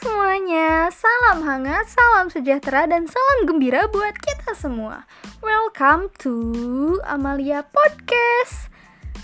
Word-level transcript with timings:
semuanya, 0.00 0.88
salam 0.88 1.44
hangat, 1.44 1.84
salam 1.92 2.32
sejahtera, 2.32 2.88
dan 2.88 3.04
salam 3.04 3.44
gembira 3.44 3.84
buat 3.92 4.16
kita 4.16 4.56
semua. 4.56 5.04
Welcome 5.44 6.08
to 6.24 6.96
Amalia 7.04 7.68
Podcast. 7.68 8.72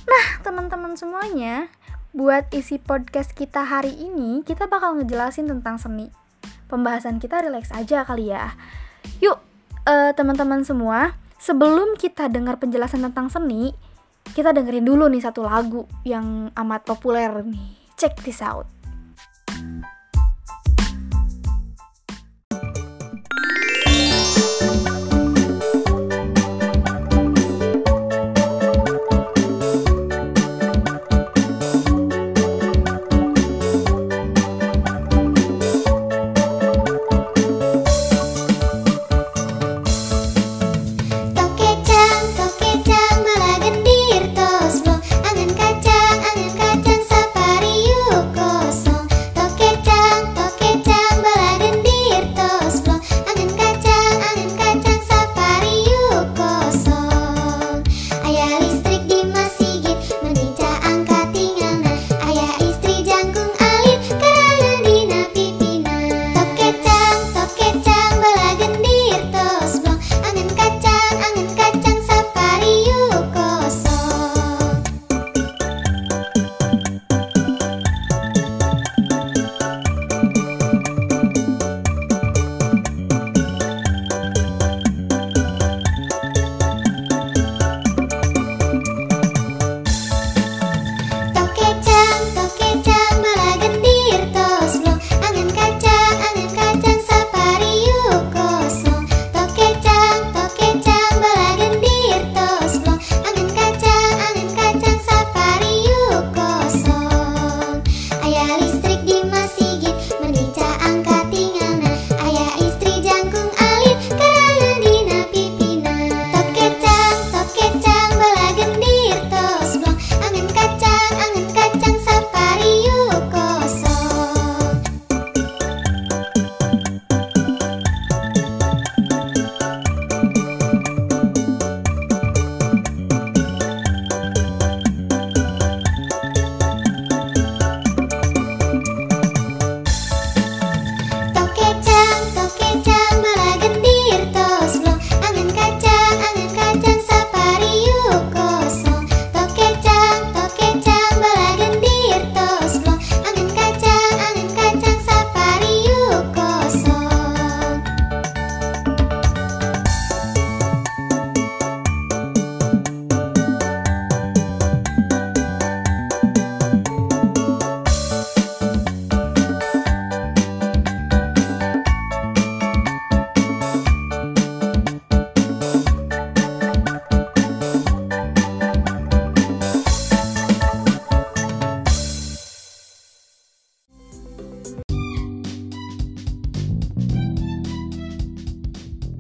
Nah, 0.05 0.45
teman-teman 0.45 0.93
semuanya, 0.93 1.73
buat 2.13 2.53
isi 2.53 2.77
podcast 2.77 3.33
kita 3.33 3.65
hari 3.65 3.97
ini, 3.97 4.45
kita 4.45 4.69
bakal 4.69 5.01
ngejelasin 5.01 5.49
tentang 5.49 5.81
seni. 5.81 6.13
Pembahasan 6.69 7.25
kita 7.25 7.41
relax 7.41 7.73
aja 7.73 8.05
kali 8.05 8.29
ya. 8.29 8.53
Yuk, 9.25 9.41
uh, 9.89 10.13
teman-teman 10.13 10.61
semua, 10.61 11.17
sebelum 11.41 11.97
kita 11.97 12.29
dengar 12.29 12.61
penjelasan 12.61 13.01
tentang 13.01 13.33
seni, 13.33 13.73
kita 14.37 14.53
dengerin 14.53 14.85
dulu 14.85 15.09
nih 15.09 15.25
satu 15.25 15.41
lagu 15.41 15.89
yang 16.05 16.53
amat 16.53 16.85
populer 16.85 17.33
nih. 17.41 17.81
Check 17.97 18.21
this 18.29 18.45
out. 18.45 18.69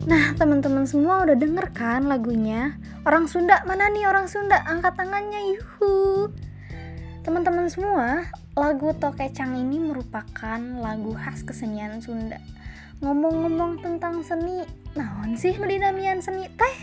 Nah, 0.06 0.38
teman-teman 0.38 0.86
semua 0.86 1.26
udah 1.26 1.34
denger 1.34 1.66
kan 1.74 2.06
lagunya? 2.06 2.78
Orang 3.02 3.26
Sunda, 3.26 3.66
mana 3.66 3.90
nih 3.90 4.06
orang 4.06 4.30
Sunda? 4.30 4.62
Angkat 4.62 4.94
tangannya, 4.94 5.50
yuhu. 5.50 6.30
Teman-teman 7.26 7.66
semua, 7.66 8.22
lagu 8.54 8.94
Tokecang 8.94 9.58
ini 9.58 9.82
merupakan 9.82 10.62
lagu 10.78 11.10
khas 11.10 11.42
kesenian 11.42 11.98
Sunda. 11.98 12.38
Ngomong-ngomong 13.02 13.82
tentang 13.82 14.22
seni, 14.22 14.62
naon 14.94 15.34
sih 15.34 15.58
medinamian 15.58 16.22
seni 16.22 16.46
teh? 16.54 16.76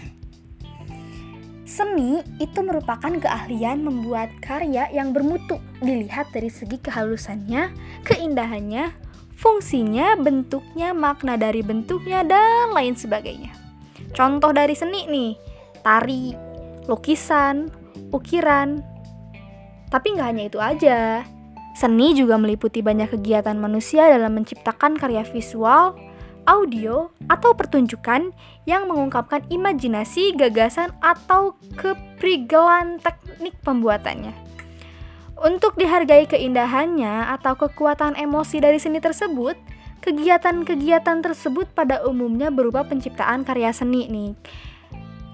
Seni 1.63 2.19
itu 2.43 2.59
merupakan 2.59 3.07
keahlian 3.07 3.87
membuat 3.87 4.35
karya 4.43 4.91
yang 4.91 5.15
bermutu 5.15 5.63
dilihat 5.79 6.27
dari 6.35 6.51
segi 6.51 6.75
kehalusannya, 6.75 7.71
keindahannya, 8.03 8.91
fungsinya, 9.37 10.15
bentuknya, 10.19 10.93
makna 10.95 11.35
dari 11.35 11.61
bentuknya, 11.65 12.23
dan 12.23 12.71
lain 12.71 12.93
sebagainya. 12.93 13.53
Contoh 14.13 14.53
dari 14.53 14.77
seni 14.77 15.09
nih, 15.09 15.31
tari, 15.81 16.37
lukisan, 16.85 17.69
ukiran. 18.13 18.81
Tapi 19.89 20.07
nggak 20.13 20.29
hanya 20.29 20.43
itu 20.45 20.59
aja. 20.61 21.25
Seni 21.73 22.13
juga 22.13 22.37
meliputi 22.37 22.85
banyak 22.85 23.17
kegiatan 23.17 23.57
manusia 23.57 24.05
dalam 24.05 24.37
menciptakan 24.37 24.93
karya 24.93 25.25
visual, 25.25 25.97
audio, 26.45 27.09
atau 27.25 27.57
pertunjukan 27.57 28.29
yang 28.69 28.85
mengungkapkan 28.85 29.41
imajinasi, 29.49 30.37
gagasan, 30.37 30.93
atau 31.01 31.57
keprigelan 31.73 33.01
teknik 33.01 33.57
pembuatannya. 33.65 34.52
Untuk 35.43 35.75
dihargai 35.75 36.23
keindahannya 36.23 37.35
atau 37.35 37.59
kekuatan 37.59 38.15
emosi 38.15 38.63
dari 38.63 38.79
seni 38.79 39.03
tersebut, 39.03 39.59
kegiatan-kegiatan 39.99 41.19
tersebut 41.19 41.67
pada 41.75 41.99
umumnya 42.07 42.47
berupa 42.47 42.87
penciptaan 42.87 43.43
karya 43.43 43.75
seni 43.75 44.07
nih. 44.07 44.39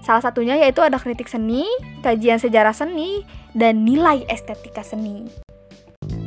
Salah 0.02 0.18
satunya 0.18 0.58
yaitu 0.58 0.82
ada 0.82 0.98
kritik 0.98 1.30
seni, 1.30 1.62
kajian 2.02 2.42
sejarah 2.42 2.74
seni, 2.74 3.22
dan 3.54 3.86
nilai 3.86 4.26
estetika 4.26 4.82
seni. 4.82 5.30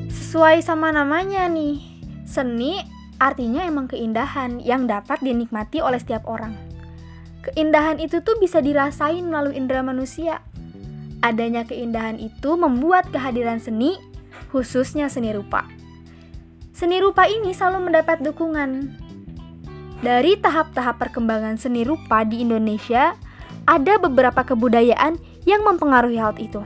Sesuai 0.07 0.63
sama 0.63 0.95
namanya 0.95 1.51
nih, 1.51 1.83
seni 2.24 2.80
artinya 3.19 3.68
emang 3.68 3.91
keindahan 3.91 4.63
yang 4.63 4.88
dapat 4.88 5.19
dinikmati 5.19 5.83
oleh 5.83 6.00
setiap 6.00 6.24
orang. 6.24 6.56
Keindahan 7.44 8.00
itu 8.00 8.24
tuh 8.24 8.39
bisa 8.39 8.63
dirasain 8.63 9.27
melalui 9.27 9.59
indera 9.59 9.83
manusia, 9.83 10.39
Adanya 11.24 11.64
keindahan 11.64 12.20
itu 12.20 12.60
membuat 12.60 13.08
kehadiran 13.16 13.64
seni, 13.64 13.96
khususnya 14.52 15.08
seni 15.08 15.31
rupa. 15.31 15.64
Seni 16.75 17.00
rupa 17.00 17.24
ini 17.31 17.56
selalu 17.56 17.88
mendapat 17.88 18.20
dukungan. 18.20 18.92
Dari 20.04 20.36
tahap-tahap 20.36 21.00
perkembangan 21.00 21.56
seni 21.56 21.88
rupa 21.88 22.28
di 22.28 22.44
Indonesia, 22.44 23.16
ada 23.64 23.96
beberapa 23.96 24.44
kebudayaan 24.44 25.16
yang 25.48 25.64
mempengaruhi 25.64 26.20
hal 26.20 26.36
itu. 26.36 26.60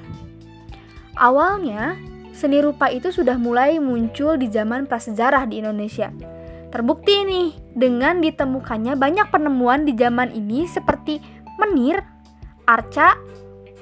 Awalnya, 1.13 1.94
seni 2.33 2.57
rupa 2.57 2.89
itu 2.89 3.13
sudah 3.13 3.38
mulai 3.38 3.77
muncul 3.77 4.42
di 4.42 4.50
zaman 4.50 4.89
prasejarah 4.89 5.45
di 5.45 5.62
Indonesia. 5.62 6.10
Terbukti 6.74 7.13
nih 7.30 7.53
dengan 7.77 8.25
ditemukannya 8.25 8.98
banyak 8.98 9.30
penemuan 9.30 9.86
di 9.86 9.94
zaman 9.94 10.33
ini 10.33 10.65
seperti 10.65 11.21
menir, 11.62 12.01
arca, 12.65 13.18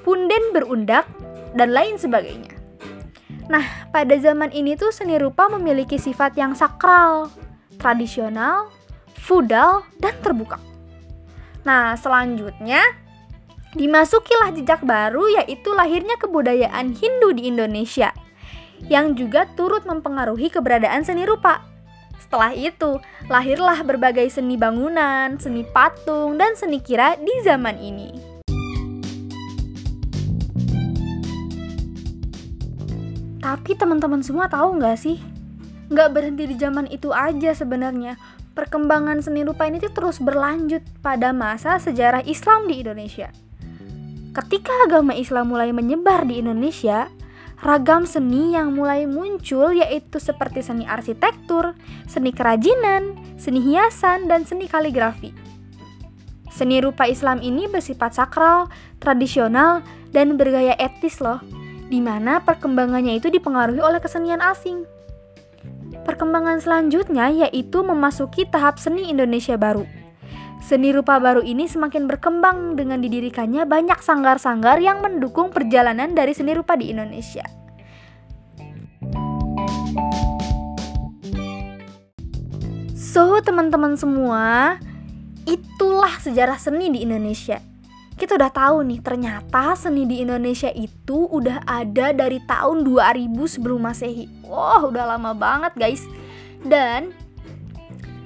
punden 0.06 0.54
berundak, 0.54 1.10
dan 1.58 1.74
lain 1.74 1.98
sebagainya. 1.98 2.54
Nah, 3.50 3.90
pada 3.90 4.14
zaman 4.20 4.54
ini 4.54 4.78
tuh 4.78 4.94
seni 4.94 5.18
rupa 5.18 5.50
memiliki 5.50 5.98
sifat 5.98 6.38
yang 6.38 6.54
sakral, 6.54 7.32
tradisional, 7.80 8.70
feudal, 9.18 9.82
dan 9.98 10.14
terbuka. 10.22 10.62
Nah, 11.66 11.98
selanjutnya 11.98 12.84
dimasukilah 13.74 14.54
jejak 14.54 14.86
baru 14.86 15.26
yaitu 15.42 15.74
lahirnya 15.74 16.14
kebudayaan 16.22 16.94
Hindu 16.94 17.34
di 17.34 17.50
Indonesia 17.50 18.14
yang 18.86 19.18
juga 19.18 19.48
turut 19.58 19.82
mempengaruhi 19.88 20.52
keberadaan 20.52 21.02
seni 21.02 21.26
rupa. 21.26 21.64
Setelah 22.18 22.52
itu, 22.54 22.98
lahirlah 23.30 23.82
berbagai 23.86 24.26
seni 24.30 24.58
bangunan, 24.58 25.38
seni 25.38 25.62
patung, 25.62 26.34
dan 26.34 26.58
seni 26.58 26.82
kira 26.82 27.14
di 27.18 27.34
zaman 27.46 27.78
ini. 27.78 28.25
Tapi 33.46 33.78
teman-teman 33.78 34.26
semua 34.26 34.50
tahu 34.50 34.82
nggak 34.82 34.98
sih? 34.98 35.22
Nggak 35.86 36.18
berhenti 36.18 36.50
di 36.50 36.58
zaman 36.58 36.90
itu 36.90 37.14
aja 37.14 37.54
sebenarnya 37.54 38.18
perkembangan 38.58 39.22
seni 39.22 39.46
rupa 39.46 39.70
ini 39.70 39.78
tuh 39.78 39.94
terus 39.94 40.18
berlanjut 40.18 40.82
pada 40.98 41.30
masa 41.30 41.78
sejarah 41.78 42.26
Islam 42.26 42.66
di 42.66 42.82
Indonesia. 42.82 43.30
Ketika 44.34 44.74
agama 44.90 45.14
Islam 45.14 45.54
mulai 45.54 45.70
menyebar 45.70 46.26
di 46.26 46.42
Indonesia, 46.42 47.06
ragam 47.62 48.02
seni 48.02 48.58
yang 48.58 48.74
mulai 48.74 49.06
muncul 49.06 49.78
yaitu 49.78 50.18
seperti 50.18 50.66
seni 50.66 50.82
arsitektur, 50.82 51.78
seni 52.10 52.34
kerajinan, 52.34 53.14
seni 53.38 53.62
hiasan, 53.62 54.26
dan 54.26 54.42
seni 54.42 54.66
kaligrafi. 54.66 55.30
Seni 56.50 56.82
rupa 56.82 57.06
Islam 57.06 57.38
ini 57.38 57.70
bersifat 57.70 58.10
sakral, 58.10 58.66
tradisional, 58.98 59.86
dan 60.10 60.34
bergaya 60.34 60.74
etis 60.82 61.22
loh, 61.22 61.38
di 61.86 62.02
mana 62.02 62.42
perkembangannya 62.42 63.18
itu 63.18 63.30
dipengaruhi 63.30 63.78
oleh 63.78 64.02
kesenian 64.02 64.42
asing. 64.42 64.86
Perkembangan 66.02 66.62
selanjutnya 66.62 67.30
yaitu 67.46 67.82
memasuki 67.82 68.46
tahap 68.46 68.78
seni 68.78 69.10
Indonesia 69.10 69.54
baru. 69.58 69.86
Seni 70.62 70.90
rupa 70.90 71.22
baru 71.22 71.46
ini 71.46 71.70
semakin 71.70 72.10
berkembang 72.10 72.74
dengan 72.74 72.98
didirikannya 72.98 73.66
banyak 73.70 74.02
sanggar-sanggar 74.02 74.82
yang 74.82 74.98
mendukung 74.98 75.54
perjalanan 75.54 76.10
dari 76.10 76.34
seni 76.34 76.58
rupa 76.58 76.74
di 76.74 76.90
Indonesia. 76.90 77.46
So, 82.98 83.38
teman-teman 83.40 83.94
semua, 83.94 84.76
itulah 85.46 86.18
sejarah 86.18 86.58
seni 86.58 86.90
di 86.90 87.06
Indonesia 87.06 87.62
kita 88.16 88.40
udah 88.40 88.48
tahu 88.48 88.80
nih 88.88 89.00
ternyata 89.04 89.76
seni 89.76 90.08
di 90.08 90.24
Indonesia 90.24 90.72
itu 90.72 91.28
udah 91.28 91.68
ada 91.68 92.16
dari 92.16 92.40
tahun 92.48 92.80
2000 92.80 93.28
sebelum 93.44 93.84
masehi. 93.84 94.24
Wah 94.48 94.88
udah 94.88 95.04
lama 95.16 95.36
banget 95.36 95.76
guys. 95.76 96.02
Dan 96.64 97.12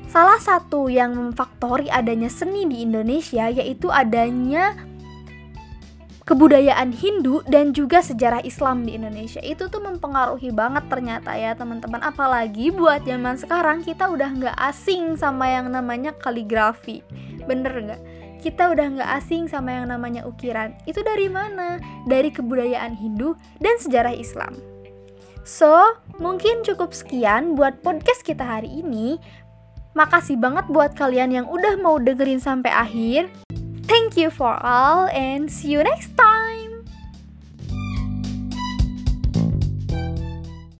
salah 0.06 0.38
satu 0.38 0.86
yang 0.86 1.18
memfaktori 1.18 1.90
adanya 1.90 2.30
seni 2.30 2.70
di 2.70 2.86
Indonesia 2.86 3.50
yaitu 3.50 3.90
adanya 3.90 4.78
kebudayaan 6.22 6.94
Hindu 6.94 7.42
dan 7.50 7.74
juga 7.74 7.98
sejarah 7.98 8.46
Islam 8.46 8.86
di 8.86 8.94
Indonesia. 8.94 9.42
Itu 9.42 9.66
tuh 9.66 9.82
mempengaruhi 9.82 10.54
banget 10.54 10.86
ternyata 10.86 11.34
ya 11.34 11.58
teman-teman. 11.58 11.98
Apalagi 12.06 12.70
buat 12.70 13.02
zaman 13.02 13.42
sekarang 13.42 13.82
kita 13.82 14.06
udah 14.06 14.38
nggak 14.38 14.56
asing 14.70 15.18
sama 15.18 15.50
yang 15.50 15.66
namanya 15.66 16.14
kaligrafi. 16.14 17.02
Bener 17.50 17.74
nggak 17.74 18.02
kita 18.40 18.72
udah 18.72 18.86
nggak 18.96 19.10
asing 19.20 19.46
sama 19.46 19.76
yang 19.76 19.92
namanya 19.92 20.24
ukiran. 20.24 20.72
Itu 20.88 21.04
dari 21.04 21.28
mana? 21.28 21.76
Dari 22.08 22.32
kebudayaan 22.32 22.96
Hindu 22.96 23.36
dan 23.60 23.76
sejarah 23.76 24.16
Islam. 24.16 24.56
So, 25.44 25.96
mungkin 26.20 26.64
cukup 26.64 26.96
sekian 26.96 27.56
buat 27.56 27.84
podcast 27.84 28.24
kita 28.24 28.44
hari 28.44 28.80
ini. 28.80 29.20
Makasih 29.92 30.38
banget 30.38 30.70
buat 30.70 30.94
kalian 30.94 31.34
yang 31.34 31.46
udah 31.50 31.74
mau 31.80 31.98
dengerin 31.98 32.38
sampai 32.38 32.70
akhir. 32.70 33.28
Thank 33.90 34.14
you 34.14 34.30
for 34.30 34.54
all 34.62 35.10
and 35.10 35.50
see 35.50 35.74
you 35.74 35.82
next 35.82 36.14
time. 36.14 36.69